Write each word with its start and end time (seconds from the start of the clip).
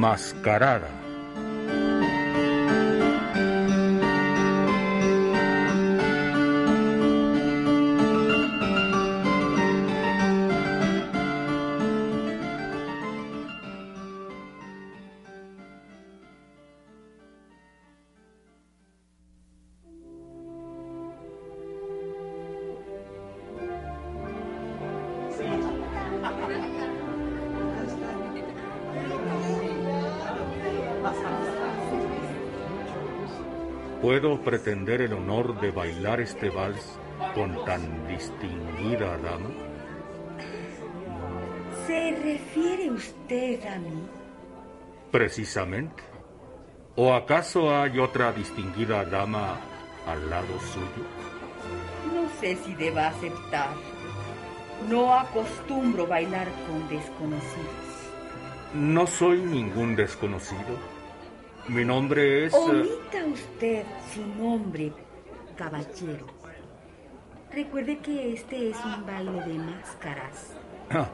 Mascarada. 0.00 0.99
¿Puedo 34.02 34.40
pretender 34.40 35.02
el 35.02 35.12
honor 35.12 35.60
de 35.60 35.70
bailar 35.70 36.22
este 36.22 36.48
vals 36.48 36.98
con 37.34 37.66
tan 37.66 38.08
distinguida 38.08 39.18
dama? 39.18 39.50
¿Se 41.86 42.16
refiere 42.22 42.90
usted 42.90 43.62
a 43.66 43.78
mí? 43.78 44.02
Precisamente. 45.10 46.02
¿O 46.96 47.12
acaso 47.12 47.76
hay 47.76 47.98
otra 47.98 48.32
distinguida 48.32 49.04
dama 49.04 49.60
al 50.06 50.30
lado 50.30 50.58
suyo? 50.72 51.04
No 52.14 52.26
sé 52.40 52.56
si 52.56 52.74
deba 52.76 53.08
aceptar. 53.08 53.68
No 54.88 55.12
acostumbro 55.12 56.06
bailar 56.06 56.48
con 56.66 56.88
desconocidos. 56.88 57.90
No 58.72 59.06
soy 59.06 59.40
ningún 59.40 59.94
desconocido. 59.94 60.99
Mi 61.68 61.84
nombre 61.84 62.46
es... 62.46 62.54
eh, 62.54 62.56
Omita 62.58 63.24
usted 63.32 63.84
su 64.12 64.26
nombre, 64.42 64.92
caballero. 65.56 66.26
Recuerde 67.52 67.98
que 67.98 68.32
este 68.34 68.70
es 68.70 68.76
un 68.84 69.04
baile 69.06 69.40
de 69.44 69.54
máscaras. 69.58 70.54
ah, 70.90 71.08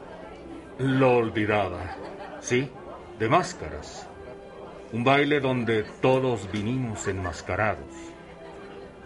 lo 0.79 1.17
olvidaba. 1.17 1.95
Sí, 2.39 2.69
de 3.19 3.27
máscaras. 3.29 4.07
Un 4.93 5.03
baile 5.03 5.39
donde 5.39 5.83
todos 6.01 6.49
vinimos 6.51 7.07
enmascarados. 7.07 7.93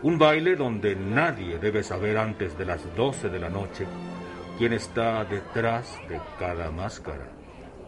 Un 0.03 0.17
baile 0.17 0.55
donde 0.55 0.95
nadie 0.95 1.57
debe 1.57 1.83
saber 1.83 2.17
antes 2.17 2.57
de 2.57 2.65
las 2.65 2.81
12 2.95 3.29
de 3.29 3.39
la 3.39 3.49
noche 3.49 3.85
quién 4.57 4.73
está 4.73 5.23
detrás 5.25 5.97
de 6.09 6.19
cada 6.37 6.69
máscara. 6.71 7.29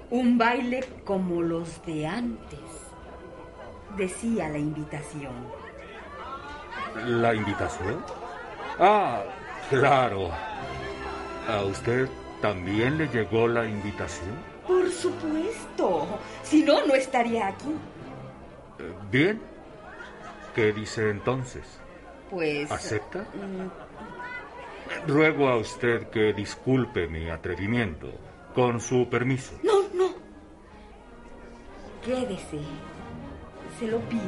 Un 0.10 0.38
baile 0.38 0.84
como 1.04 1.42
los 1.42 1.84
de 1.86 2.06
antes, 2.08 2.60
decía 3.98 4.50
la 4.50 4.58
invitación. 4.58 5.34
¿La 7.06 7.34
invitación? 7.34 8.04
Ah, 8.80 9.24
claro. 9.70 10.30
¿A 11.48 11.64
usted 11.64 12.08
también 12.42 12.98
le 12.98 13.08
llegó 13.08 13.48
la 13.48 13.66
invitación? 13.66 14.36
Por 14.68 14.90
supuesto. 14.92 16.08
Si 16.44 16.64
no, 16.64 16.86
no 16.86 16.94
estaría 16.94 17.48
aquí. 17.48 17.70
Eh, 18.80 18.94
Bien. 19.12 19.42
¿Qué 20.56 20.72
dice 20.72 21.10
entonces? 21.10 21.64
Pues... 22.30 22.72
¿Acepta? 22.72 23.20
mm, 23.34 23.70
Ruego 25.10 25.50
a 25.50 25.58
usted 25.58 26.10
que 26.10 26.32
disculpe 26.34 27.08
mi 27.08 27.30
atrevimiento. 27.30 28.12
Con 28.54 28.80
su 28.80 29.10
permiso. 29.10 29.54
No, 29.64 29.82
no. 29.96 30.14
Quédese. 32.06 32.60
Se 33.80 33.88
lo 33.88 34.00
pido. 34.02 34.22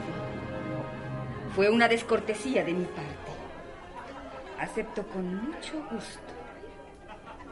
Fue 1.56 1.70
una 1.70 1.88
descortesía 1.88 2.64
de 2.64 2.74
mi 2.74 2.86
parte. 2.86 3.32
Acepto 4.60 5.04
con 5.08 5.36
mucho 5.36 5.74
gusto. 5.92 6.20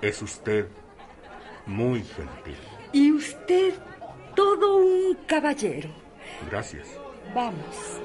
Es 0.02 0.22
usted 0.22 0.68
muy 1.66 2.04
gentil. 2.04 2.58
Y 2.92 3.12
usted, 3.12 3.74
todo 4.36 4.78
un 4.78 5.16
caballero. 5.26 5.90
Gracias. 6.50 6.88
Vamos. 7.34 8.02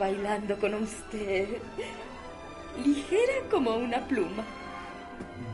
Bailando 0.00 0.56
con 0.56 0.74
usted. 0.74 1.46
Ligera 2.84 3.34
como 3.50 3.76
una 3.76 4.00
pluma. 4.08 4.42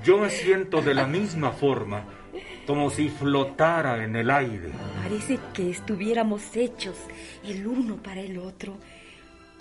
Yo 0.05 0.19
me 0.19 0.31
siento 0.31 0.81
de 0.81 0.95
la 0.95 1.07
misma 1.07 1.51
forma, 1.51 2.05
como 2.65 2.89
si 2.91 3.09
flotara 3.09 4.05
en 4.05 4.15
el 4.15 4.31
aire. 4.31 4.71
Parece 5.03 5.41
que 5.53 5.71
estuviéramos 5.71 6.57
hechos 6.57 6.97
el 7.45 7.67
uno 7.67 7.97
para 7.97 8.21
el 8.21 8.39
otro, 8.39 8.77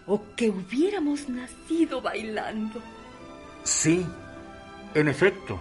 o 0.06 0.22
que 0.36 0.50
hubiéramos 0.50 1.28
nacido 1.30 2.02
bailando. 2.02 2.80
Sí, 3.64 4.06
en 4.94 5.08
efecto. 5.08 5.60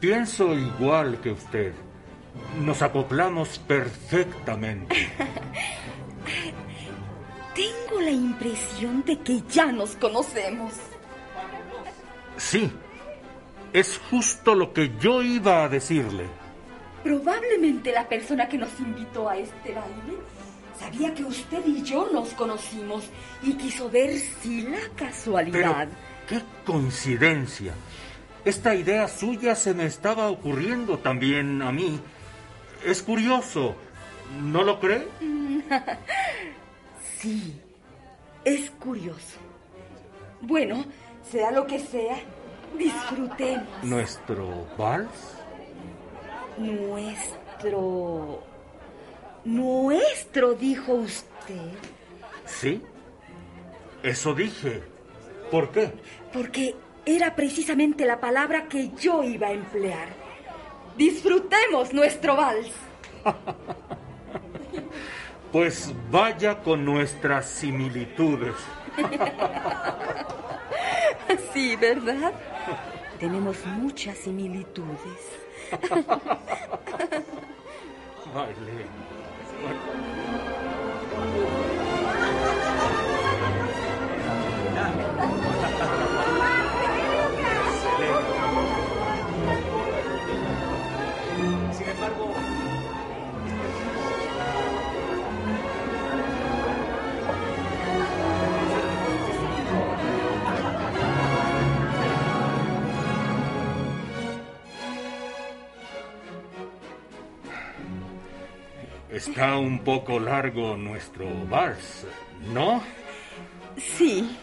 Pienso 0.00 0.54
igual 0.54 1.20
que 1.20 1.32
usted. 1.32 1.74
Nos 2.62 2.80
acoplamos 2.80 3.58
perfectamente. 3.58 4.96
Tengo 7.54 8.00
la 8.00 8.10
impresión 8.10 9.04
de 9.04 9.18
que 9.20 9.42
ya 9.48 9.66
nos 9.66 9.90
conocemos. 9.96 10.72
Sí, 12.36 12.70
es 13.72 14.00
justo 14.10 14.54
lo 14.54 14.72
que 14.72 14.92
yo 14.98 15.22
iba 15.22 15.64
a 15.64 15.68
decirle. 15.68 16.24
Probablemente 17.04 17.92
la 17.92 18.08
persona 18.08 18.48
que 18.48 18.58
nos 18.58 18.78
invitó 18.80 19.28
a 19.28 19.36
este 19.36 19.72
baile 19.72 20.18
sabía 20.78 21.14
que 21.14 21.24
usted 21.24 21.64
y 21.66 21.82
yo 21.82 22.08
nos 22.12 22.30
conocimos 22.30 23.04
y 23.42 23.52
quiso 23.54 23.88
ver 23.90 24.18
si 24.18 24.62
la 24.62 24.78
Pero, 24.78 24.94
casualidad. 24.96 25.88
qué 26.28 26.40
coincidencia. 26.64 27.72
Esta 28.44 28.74
idea 28.74 29.06
suya 29.06 29.54
se 29.54 29.74
me 29.74 29.86
estaba 29.86 30.28
ocurriendo 30.28 30.98
también 30.98 31.62
a 31.62 31.70
mí. 31.70 32.00
Es 32.84 33.02
curioso, 33.02 33.76
¿no 34.42 34.62
lo 34.64 34.80
cree? 34.80 35.06
Sí, 37.24 37.58
es 38.44 38.70
curioso. 38.72 39.38
Bueno, 40.42 40.84
sea 41.22 41.50
lo 41.52 41.66
que 41.66 41.78
sea, 41.78 42.18
disfrutemos. 42.76 43.66
¿Nuestro 43.82 44.66
vals? 44.76 45.38
Nuestro... 46.58 48.42
Nuestro, 49.46 50.52
dijo 50.52 50.92
usted. 50.92 51.72
Sí. 52.44 52.82
Eso 54.02 54.34
dije. 54.34 54.82
¿Por 55.50 55.70
qué? 55.70 55.92
Porque 56.30 56.76
era 57.06 57.34
precisamente 57.34 58.04
la 58.04 58.20
palabra 58.20 58.68
que 58.68 58.90
yo 59.00 59.22
iba 59.22 59.46
a 59.46 59.52
emplear. 59.52 60.08
Disfrutemos 60.98 61.94
nuestro 61.94 62.36
vals. 62.36 62.70
Pues 65.54 65.94
vaya 66.10 66.58
con 66.64 66.84
nuestras 66.84 67.46
similitudes. 67.46 68.56
Sí, 71.52 71.76
¿verdad? 71.76 72.32
Tenemos 73.20 73.64
muchas 73.64 74.18
similitudes. 74.18 74.98
Está 109.14 109.56
un 109.58 109.78
poco 109.78 110.18
largo 110.18 110.76
nuestro 110.76 111.26
vals, 111.46 112.04
¿no? 112.52 112.82
Sí, 113.76 114.36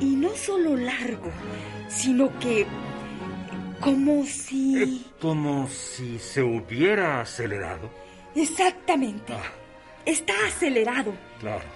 y 0.00 0.16
no 0.16 0.30
solo 0.34 0.76
largo, 0.76 1.30
sino 1.88 2.36
que 2.38 2.66
como 3.80 4.24
si... 4.24 4.82
Eh, 4.82 5.00
como 5.20 5.68
si 5.68 6.18
se 6.18 6.42
hubiera 6.42 7.20
acelerado. 7.20 7.90
Exactamente. 8.34 9.34
Ah. 9.34 9.52
Está 10.06 10.32
acelerado. 10.46 11.12
Claro. 11.40 11.66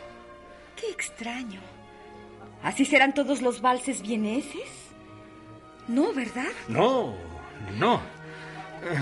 Qué 0.75 0.89
extraño. 0.89 1.61
¿Así 2.63 2.87
serán 2.87 3.13
todos 3.13 3.43
los 3.43 3.61
valses 3.61 4.01
vieneses? 4.01 4.71
No, 5.87 6.13
¿verdad? 6.15 6.49
No, 6.69 7.15
no. 7.79 7.97
Eh, 7.97 8.99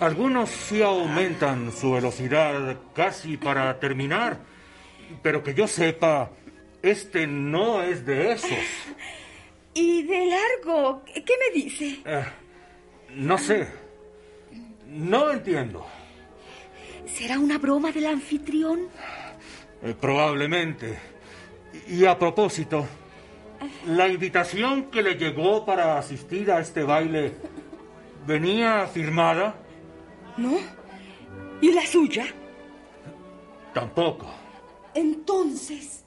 algunos 0.00 0.48
sí 0.50 0.82
aumentan 0.82 1.72
su 1.72 1.92
velocidad 1.92 2.78
casi 2.94 3.36
para 3.36 3.78
terminar, 3.80 4.38
pero 5.22 5.42
que 5.42 5.54
yo 5.54 5.66
sepa, 5.66 6.30
este 6.82 7.26
no 7.26 7.82
es 7.82 8.04
de 8.06 8.32
esos. 8.32 8.50
¿Y 9.74 10.02
de 10.02 10.26
largo? 10.26 11.02
¿Qué 11.04 11.34
me 11.38 11.60
dice? 11.60 12.00
Eh, 12.04 12.24
no 13.14 13.38
sé. 13.38 13.68
No 14.88 15.30
entiendo. 15.30 15.86
¿Será 17.06 17.38
una 17.38 17.58
broma 17.58 17.92
del 17.92 18.06
anfitrión? 18.06 18.88
Eh, 19.82 19.94
probablemente. 20.00 20.98
Y 21.88 22.04
a 22.04 22.18
propósito, 22.18 22.86
la 23.86 24.08
invitación 24.08 24.84
que 24.90 25.02
le 25.02 25.14
llegó 25.14 25.64
para 25.64 25.98
asistir 25.98 26.50
a 26.50 26.60
este 26.60 26.82
baile 26.82 27.34
venía 28.26 28.86
firmada. 28.86 29.54
¿No? 30.38 30.56
¿Y 31.60 31.72
la 31.72 31.84
suya? 31.84 32.26
Tampoco. 33.74 34.26
Entonces, 34.94 36.04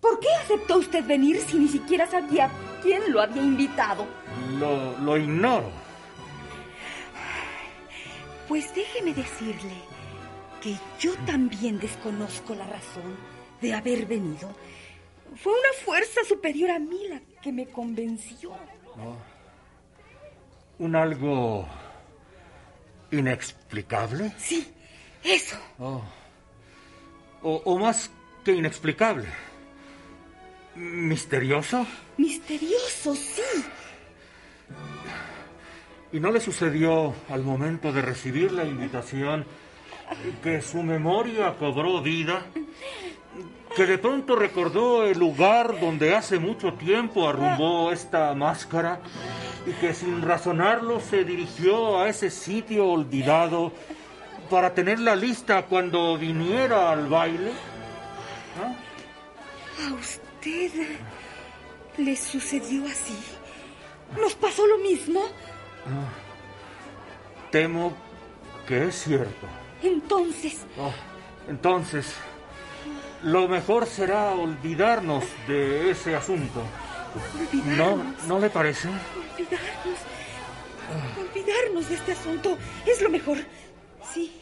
¿por 0.00 0.18
qué 0.18 0.28
aceptó 0.42 0.78
usted 0.78 1.06
venir 1.06 1.38
si 1.40 1.58
ni 1.58 1.68
siquiera 1.68 2.06
sabía 2.06 2.50
quién 2.82 3.12
lo 3.12 3.20
había 3.20 3.42
invitado? 3.42 4.06
Lo, 4.58 4.98
lo 4.98 5.16
ignoro. 5.16 5.70
Pues 8.48 8.74
déjeme 8.74 9.12
decirle 9.12 9.74
que 10.62 10.74
yo 10.98 11.14
también 11.26 11.78
desconozco 11.78 12.54
la 12.54 12.66
razón 12.66 13.16
de 13.60 13.74
haber 13.74 14.06
venido. 14.06 14.48
Fue 15.36 15.52
una 15.52 15.84
fuerza 15.84 16.22
superior 16.26 16.70
a 16.70 16.78
mí 16.78 17.08
la 17.08 17.20
que 17.42 17.52
me 17.52 17.66
convenció. 17.66 18.52
¿Un 20.78 20.96
algo 20.96 21.66
inexplicable? 23.10 24.32
Sí, 24.38 24.72
eso. 25.22 25.56
Oh. 25.78 26.02
O, 27.42 27.62
o 27.64 27.78
más 27.78 28.10
que 28.44 28.52
inexplicable. 28.52 29.26
¿Misterioso? 30.74 31.86
Misterioso, 32.16 33.14
sí. 33.14 33.64
¿Y 36.12 36.20
no 36.20 36.30
le 36.30 36.40
sucedió 36.40 37.14
al 37.28 37.42
momento 37.42 37.92
de 37.92 38.02
recibir 38.02 38.52
la 38.52 38.64
invitación 38.64 39.44
que 40.42 40.62
su 40.62 40.82
memoria 40.82 41.56
cobró 41.58 42.00
vida? 42.02 42.46
Que 43.74 43.86
de 43.86 43.98
pronto 43.98 44.36
recordó 44.36 45.04
el 45.04 45.18
lugar 45.18 45.78
donde 45.80 46.14
hace 46.14 46.38
mucho 46.38 46.74
tiempo 46.74 47.28
arrumbó 47.28 47.92
esta 47.92 48.32
máscara 48.34 49.00
y 49.66 49.72
que 49.72 49.92
sin 49.92 50.22
razonarlo 50.22 51.00
se 51.00 51.24
dirigió 51.24 52.00
a 52.00 52.08
ese 52.08 52.30
sitio 52.30 52.86
olvidado 52.88 53.72
para 54.48 54.72
tenerla 54.74 55.16
lista 55.16 55.62
cuando 55.66 56.16
viniera 56.16 56.90
al 56.90 57.08
baile? 57.08 57.52
¿A 59.88 59.92
usted 59.94 60.70
le 61.98 62.16
sucedió 62.16 62.84
así? 62.86 63.18
¿Nos 64.20 64.34
pasó 64.34 64.64
lo 64.66 64.78
mismo? 64.78 65.20
Temo 67.50 67.92
que 68.66 68.84
es 68.88 69.02
cierto. 69.02 69.46
Entonces, 69.82 70.64
Oh, 70.78 70.92
entonces, 71.48 72.14
lo 73.22 73.48
mejor 73.48 73.86
será 73.86 74.30
olvidarnos 74.30 75.24
de 75.48 75.90
ese 75.90 76.14
asunto. 76.14 76.62
¿No. 77.76 78.14
¿no 78.26 78.38
le 78.38 78.50
parece? 78.50 78.88
Olvidarnos. 78.88 79.98
Olvidarnos 81.18 81.88
de 81.88 81.94
este 81.94 82.12
asunto. 82.12 82.58
Es 82.86 83.00
lo 83.02 83.10
mejor. 83.10 83.38
Sí. 84.12 84.40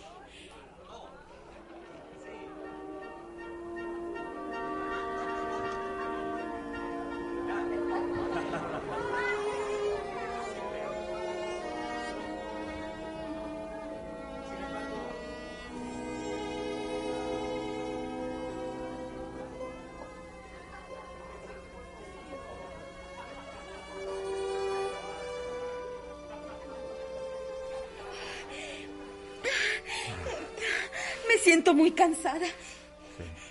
Siento 31.64 31.74
muy 31.74 31.92
cansada. 31.92 32.46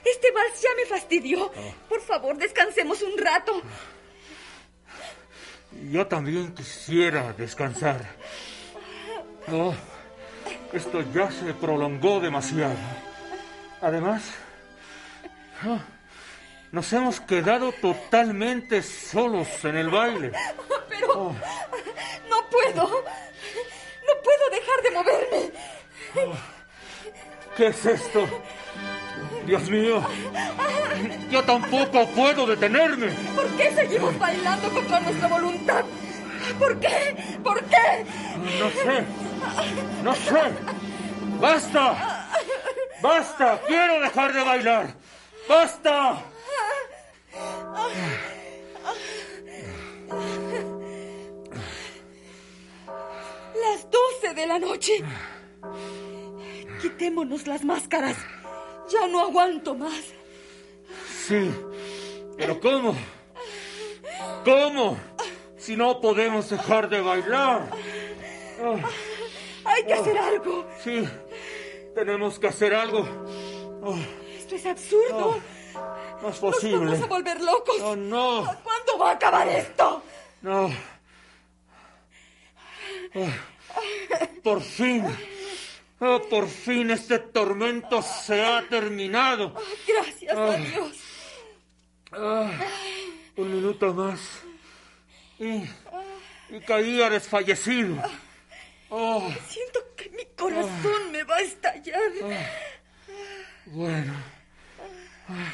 Este 0.06 0.32
vals 0.32 0.62
ya 0.62 0.70
me 0.76 0.86
fastidió. 0.86 1.52
Por 1.90 2.00
favor, 2.02 2.38
descansemos 2.38 3.02
un 3.02 3.18
rato. 3.18 3.60
Yo 5.90 6.06
también 6.06 6.54
quisiera 6.54 7.34
descansar. 7.34 8.06
Oh, 9.52 9.74
esto 10.72 11.02
ya 11.12 11.32
se 11.32 11.56
prolongó 11.56 12.20
demasiado. 12.20 12.76
Además, 13.82 14.32
oh, 15.66 15.80
nos 16.72 16.94
hemos 16.94 17.20
quedado 17.20 17.72
totalmente 17.72 18.84
solos 18.84 19.48
en 19.64 19.78
el 19.78 19.90
baile. 19.90 20.32
Pero 20.90 21.34
no 22.30 22.50
puedo. 22.52 22.84
No 22.84 24.22
puedo 24.22 24.50
dejar 24.52 24.82
de 24.84 24.92
moverme. 24.92 26.53
¿Qué 27.56 27.68
es 27.68 27.86
esto? 27.86 28.28
Dios 29.46 29.70
mío, 29.70 30.04
yo 31.30 31.44
tampoco 31.44 32.08
puedo 32.08 32.48
detenerme. 32.48 33.08
¿Por 33.36 33.48
qué 33.58 33.72
seguimos 33.72 34.18
bailando 34.18 34.70
contra 34.70 35.00
nuestra 35.02 35.28
voluntad? 35.28 35.84
¿Por 36.58 36.80
qué? 36.80 37.16
¿Por 37.44 37.64
qué? 37.66 38.06
No 38.60 38.70
sé, 38.72 39.06
no 40.04 40.16
sé. 40.16 40.42
¡Basta! 41.40 42.30
¡Basta! 43.02 43.62
¡Quiero 43.68 44.00
dejar 44.02 44.34
de 44.34 44.44
bailar! 44.44 44.94
¡Basta! 45.48 46.24
Las 53.56 53.92
doce 53.92 54.34
de 54.34 54.48
la 54.48 54.58
noche. 54.58 55.04
Quitémonos 56.84 57.48
las 57.48 57.64
máscaras. 57.64 58.18
Ya 58.92 59.08
no 59.08 59.22
aguanto 59.22 59.74
más. 59.74 60.02
Sí, 61.26 61.50
pero 62.38 62.60
¿cómo? 62.60 62.94
¿Cómo? 64.44 64.98
Si 65.58 65.78
no 65.78 66.02
podemos 66.02 66.50
dejar 66.50 66.90
de 66.90 67.00
bailar. 67.00 67.70
Hay 69.64 69.84
que 69.86 69.94
hacer 69.94 70.18
algo. 70.18 70.68
sí, 70.84 71.08
tenemos 71.96 72.38
que 72.38 72.48
hacer 72.50 72.76
algo. 72.76 73.08
Oh, 73.82 73.96
Esto 74.38 74.56
es 74.56 74.66
absurdo. 74.66 75.38
no 75.74 76.18
es 76.18 76.22
Nos 76.22 76.40
posible. 76.40 76.86
vamos 76.92 77.02
a 77.02 77.06
volver 77.06 77.40
locos. 77.42 77.80
Oh, 77.82 77.96
no, 77.96 78.44
¿Cuándo 78.62 78.98
va 79.00 79.12
a 79.12 79.14
acabar 79.14 79.48
esto? 79.48 80.04
no. 80.42 80.70
Por 84.44 84.60
fin. 84.62 85.06
Oh, 86.06 86.22
por 86.30 86.50
fin 86.50 86.92
este 86.92 87.18
tormento 87.20 88.02
se 88.02 88.44
ha 88.44 88.62
terminado. 88.68 89.54
Gracias 89.88 90.36
a 90.38 90.58
Dios. 90.58 90.98
Ah, 92.12 92.52
un 93.38 93.56
minuto 93.56 93.94
más. 93.94 94.20
Y, 95.40 95.64
y 96.56 96.60
caía 96.68 97.10
desfallecido. 97.10 97.96
Oh, 98.90 99.32
Siento 99.48 99.80
que 99.96 100.10
mi 100.10 100.26
corazón 100.36 101.12
me 101.12 101.24
va 101.24 101.38
a 101.38 101.42
estallar. 101.42 102.12
bueno. 103.68 104.14
Ah, 105.30 105.54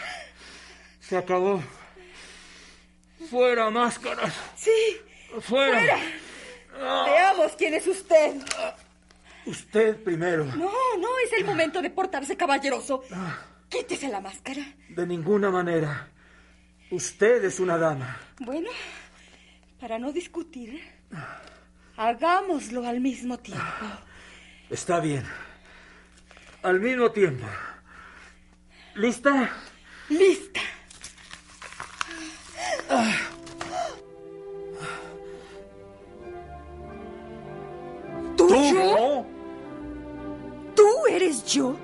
Se 1.00 1.15
acabó. 1.15 1.62
Fuera 3.29 3.70
máscaras. 3.70 4.34
Sí, 4.56 4.72
Fuera. 5.41 5.79
fuera. 5.79 7.06
Veamos 7.06 7.51
quién 7.56 7.75
es 7.75 7.86
usted. 7.86 8.34
Usted 9.50 10.03
primero. 10.03 10.46
No, 10.46 10.72
no 11.00 11.08
es 11.25 11.34
el 11.34 11.44
momento 11.44 11.82
de 11.82 11.89
portarse 11.89 12.38
caballeroso. 12.38 13.03
Quítese 13.68 14.08
la 14.08 14.22
máscara. 14.22 14.62
De 14.89 15.08
ninguna 15.08 15.50
manera. 15.50 16.08
Usted 16.91 17.44
es 17.44 17.60
una 17.60 17.77
dama. 17.79 18.20
Bueno, 18.39 18.70
para 19.79 19.98
no 19.98 20.12
discutir, 20.12 20.79
hagámoslo 21.98 22.88
al 22.88 23.00
mismo 23.00 23.39
tiempo. 23.39 23.65
Está 24.70 25.00
bien. 25.00 25.25
Al 26.62 26.79
mismo 26.79 27.10
tiempo. 27.12 27.48
¿Lista? 28.94 29.50
Lista. 30.10 30.62
¿Tú, 32.88 32.96
yo? 41.53 41.75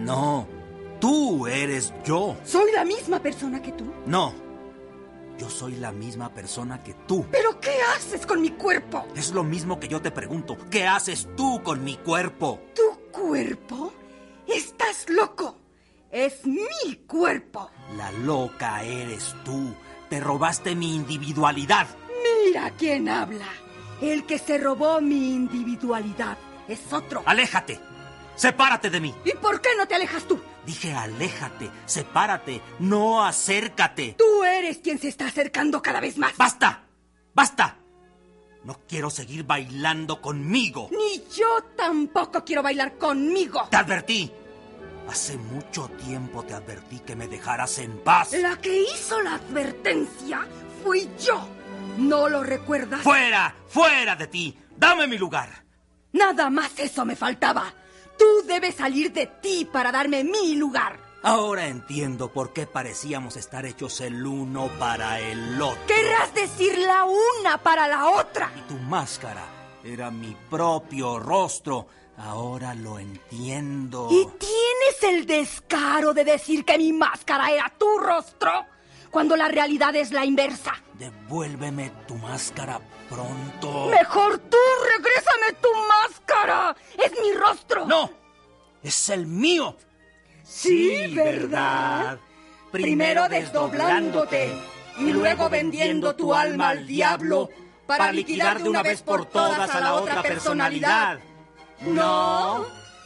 No, 0.00 0.46
tú 1.00 1.46
eres 1.46 1.92
yo. 2.04 2.36
¿Soy 2.44 2.72
la 2.72 2.84
misma 2.84 3.20
persona 3.20 3.60
que 3.62 3.72
tú? 3.72 3.84
No, 4.06 4.32
yo 5.38 5.48
soy 5.48 5.76
la 5.76 5.92
misma 5.92 6.34
persona 6.34 6.82
que 6.82 6.94
tú. 7.06 7.24
¿Pero 7.30 7.60
qué 7.60 7.76
haces 7.94 8.26
con 8.26 8.40
mi 8.40 8.50
cuerpo? 8.50 9.06
Es 9.14 9.32
lo 9.32 9.44
mismo 9.44 9.78
que 9.78 9.88
yo 9.88 10.02
te 10.02 10.10
pregunto. 10.10 10.56
¿Qué 10.70 10.86
haces 10.86 11.28
tú 11.36 11.62
con 11.62 11.84
mi 11.84 11.96
cuerpo? 11.96 12.60
¿Tu 12.74 13.10
cuerpo? 13.12 13.92
Estás 14.46 15.08
loco. 15.08 15.56
Es 16.10 16.44
mi 16.44 16.96
cuerpo. 17.06 17.70
La 17.96 18.10
loca 18.12 18.82
eres 18.82 19.34
tú. 19.44 19.74
Te 20.10 20.20
robaste 20.20 20.74
mi 20.74 20.96
individualidad. 20.96 21.86
Mira 22.46 22.70
quién 22.76 23.08
habla. 23.08 23.46
El 24.00 24.26
que 24.26 24.38
se 24.38 24.58
robó 24.58 25.00
mi 25.00 25.34
individualidad 25.34 26.38
es 26.66 26.92
otro. 26.92 27.22
Aléjate. 27.26 27.80
Sepárate 28.38 28.88
de 28.88 29.00
mí. 29.00 29.12
¿Y 29.24 29.32
por 29.32 29.60
qué 29.60 29.70
no 29.76 29.86
te 29.88 29.96
alejas 29.96 30.22
tú? 30.22 30.40
Dije 30.64 30.94
aléjate, 30.94 31.70
sepárate, 31.86 32.62
no 32.78 33.24
acércate. 33.24 34.14
Tú 34.16 34.44
eres 34.44 34.78
quien 34.78 35.00
se 35.00 35.08
está 35.08 35.26
acercando 35.26 35.82
cada 35.82 35.98
vez 35.98 36.16
más. 36.18 36.36
¡Basta! 36.36 36.84
¡Basta! 37.34 37.78
No 38.62 38.78
quiero 38.88 39.10
seguir 39.10 39.44
bailando 39.44 40.20
conmigo. 40.20 40.88
Ni 40.92 41.24
yo 41.36 41.64
tampoco 41.76 42.44
quiero 42.44 42.62
bailar 42.62 42.96
conmigo. 42.96 43.66
Te 43.70 43.76
advertí. 43.76 44.30
Hace 45.08 45.36
mucho 45.36 45.88
tiempo 46.06 46.44
te 46.44 46.54
advertí 46.54 47.00
que 47.00 47.16
me 47.16 47.26
dejaras 47.26 47.78
en 47.78 47.98
paz. 47.98 48.34
La 48.34 48.56
que 48.58 48.82
hizo 48.82 49.20
la 49.20 49.34
advertencia 49.34 50.46
fui 50.84 51.10
yo. 51.18 51.48
¿No 51.96 52.28
lo 52.28 52.44
recuerdas? 52.44 53.02
¡Fuera! 53.02 53.52
¡Fuera 53.66 54.14
de 54.14 54.28
ti! 54.28 54.56
¡Dame 54.76 55.08
mi 55.08 55.18
lugar! 55.18 55.64
Nada 56.12 56.50
más 56.50 56.78
eso 56.78 57.04
me 57.04 57.16
faltaba. 57.16 57.72
Tú 58.18 58.42
debes 58.46 58.74
salir 58.74 59.12
de 59.12 59.26
ti 59.26 59.68
para 59.70 59.92
darme 59.92 60.24
mi 60.24 60.54
lugar. 60.54 60.98
Ahora 61.22 61.66
entiendo 61.66 62.32
por 62.32 62.52
qué 62.52 62.66
parecíamos 62.66 63.36
estar 63.36 63.66
hechos 63.66 64.00
el 64.00 64.24
uno 64.24 64.70
para 64.78 65.20
el 65.20 65.60
otro. 65.60 65.86
Querrás 65.86 66.32
decir 66.32 66.78
la 66.78 67.04
una 67.04 67.58
para 67.58 67.88
la 67.88 68.08
otra. 68.08 68.52
Y 68.56 68.60
tu 68.62 68.78
máscara 68.78 69.44
era 69.84 70.10
mi 70.10 70.36
propio 70.48 71.18
rostro. 71.18 71.86
Ahora 72.18 72.74
lo 72.74 72.98
entiendo. 72.98 74.08
¿Y 74.10 74.26
tienes 74.38 75.02
el 75.02 75.26
descaro 75.26 76.12
de 76.14 76.24
decir 76.24 76.64
que 76.64 76.78
mi 76.78 76.92
máscara 76.92 77.50
era 77.50 77.72
tu 77.78 77.98
rostro? 77.98 78.66
Cuando 79.10 79.36
la 79.36 79.48
realidad 79.48 79.94
es 79.96 80.12
la 80.12 80.24
inversa. 80.24 80.74
Devuélveme 80.94 81.90
tu 82.06 82.14
máscara 82.16 82.80
pronto. 83.08 83.86
Mejor 83.86 84.38
tú, 84.38 84.56
regrésame 84.96 85.52
tu 85.60 85.68
máscara. 85.88 86.76
Es 87.02 87.12
mi 87.20 87.32
rostro. 87.32 87.86
¡No! 87.86 88.10
¡Es 88.82 89.08
el 89.08 89.26
mío! 89.26 89.76
Sí, 90.44 91.12
¿verdad? 91.14 92.18
Primero 92.72 93.28
desdoblándote 93.28 94.52
y 94.98 95.12
luego 95.12 95.48
vendiendo 95.48 96.14
tu 96.16 96.34
alma 96.34 96.70
al 96.70 96.86
diablo 96.86 97.50
para 97.86 98.12
liquidar 98.12 98.62
de 98.62 98.68
una 98.68 98.82
vez 98.82 99.02
por 99.02 99.26
todas 99.26 99.70
a 99.70 99.80
la 99.80 99.94
otra 99.94 100.22
personalidad. 100.22 101.18
No, 101.80 102.64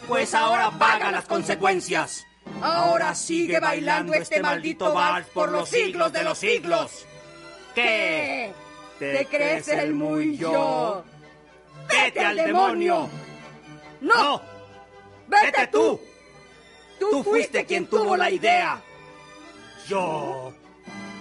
Pues 0.09 0.35
ahora 0.35 0.71
paga 0.71 1.13
las 1.13 1.27
consecuencias. 1.27 2.25
Ahora 2.61 3.15
sigue 3.15 3.59
bailando 3.61 4.15
este 4.15 4.41
maldito 4.41 4.93
vals 4.93 5.27
por 5.29 5.51
los 5.51 5.69
siglos 5.69 6.13
de 6.13 6.23
los 6.23 6.39
siglos. 6.39 7.07
¿Qué? 7.75 8.53
¿Te 8.99 9.27
crees 9.27 9.69
el 9.69 9.95
muy 9.95 10.37
yo? 10.37 11.05
¡Vete 11.89 12.21
al 12.21 12.37
demonio! 12.37 13.09
¡No! 14.01 14.15
¡No! 14.15 14.43
¡Vete 15.27 15.67
tú! 15.69 16.01
Tú 16.99 17.25
fuiste 17.25 17.65
quien 17.65 17.87
tuvo 17.87 18.17
la 18.17 18.31
idea. 18.31 18.81
Yo. 19.89 20.53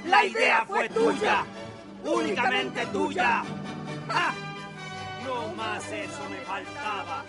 La 0.06 0.26
idea 0.26 0.64
fue 0.68 0.90
tuya. 0.90 1.44
Únicamente 2.04 2.86
tuya. 2.88 3.44
¡Ah! 4.10 4.34
No 5.26 5.48
más 5.56 5.84
eso 5.92 6.30
me 6.30 6.38
faltaba. 6.38 7.24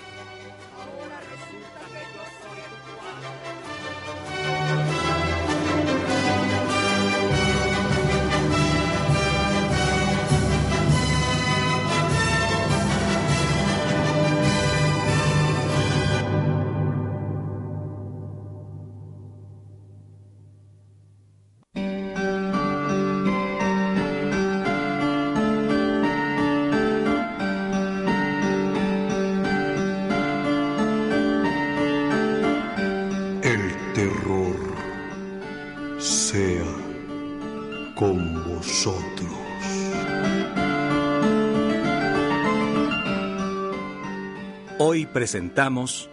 Hoy 44.93 45.07
presentamos 45.07 46.11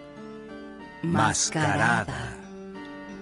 Mascarada. 1.03 2.37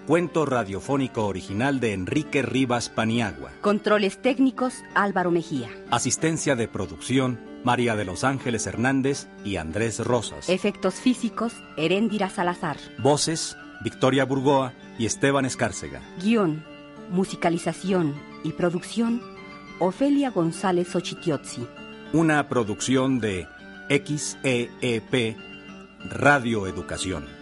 Cuento 0.05 0.45
radiofónico 0.45 1.25
original 1.25 1.79
de 1.79 1.93
Enrique 1.93 2.43
Rivas 2.43 2.89
Paniagua. 2.89 3.53
Controles 3.61 4.21
técnicos 4.21 4.83
Álvaro 4.93 5.31
Mejía. 5.31 5.71
Asistencia 5.89 6.55
de 6.55 6.67
producción 6.67 7.39
María 7.63 7.95
de 7.95 8.05
los 8.05 8.23
Ángeles 8.23 8.67
Hernández 8.67 9.29
y 9.43 9.55
Andrés 9.55 9.97
Rosas. 9.97 10.47
Efectos 10.47 10.93
físicos 10.93 11.53
Heréndira 11.75 12.29
Salazar. 12.29 12.77
Voces 12.99 13.57
Victoria 13.83 14.25
Burgoa 14.25 14.73
y 14.99 15.07
Esteban 15.07 15.45
Escárcega. 15.45 16.03
Guión, 16.21 16.63
musicalización 17.09 18.13
y 18.43 18.51
producción 18.51 19.23
Ofelia 19.79 20.29
González 20.29 20.95
Ochitiotzi. 20.95 21.65
Una 22.13 22.47
producción 22.47 23.19
de 23.19 23.47
XEEP 23.89 25.46
Radio 26.09 26.67
Educación. 26.67 27.36